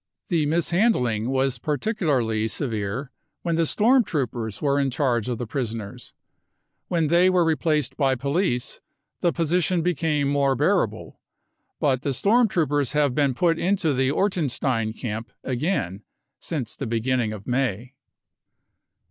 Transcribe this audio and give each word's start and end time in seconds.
The 0.29 0.47
mishandling 0.47 1.29
was 1.29 1.59
particularly 1.59 2.47
severe 2.47 3.11
when 3.43 3.55
the 3.55 3.67
storm 3.67 4.03
troopers 4.03 4.59
were 4.59 4.79
in 4.79 4.89
charge 4.89 5.29
of 5.29 5.37
the 5.37 5.45
prisoners; 5.45 6.15
when 6.87 7.05
they 7.05 7.29
were 7.29 7.45
replaced 7.45 7.97
by 7.97 8.15
police, 8.15 8.81
the 9.19 9.31
position 9.31 9.83
became 9.83 10.27
more 10.27 10.55
bearable. 10.55 11.19
But 11.79 12.01
the 12.01 12.13
storm 12.15 12.47
troopers 12.47 12.93
have 12.93 13.13
been 13.13 13.35
put 13.35 13.59
into 13.59 13.93
the 13.93 14.09
Ortenstein 14.09 14.93
camp 14.93 15.31
again 15.43 16.01
since 16.39 16.75
the 16.75 16.87
beginning 16.87 17.31
of 17.31 17.45
May. 17.45 17.93